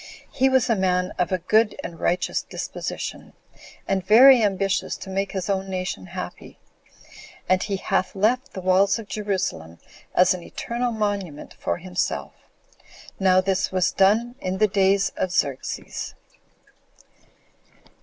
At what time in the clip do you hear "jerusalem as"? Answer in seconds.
9.07-10.33